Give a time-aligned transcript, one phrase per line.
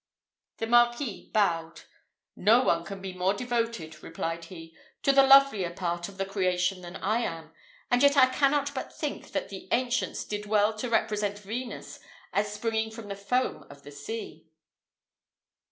[0.57, 1.81] The Marquis bowed.
[2.35, 6.81] "No one can be more devoted," replied he, "to the lovelier part of the creation
[6.81, 7.53] than I am,
[7.91, 11.99] and yet I cannot but think that the ancients did well to represent Venus
[12.33, 14.47] as springing from the foam of the sea."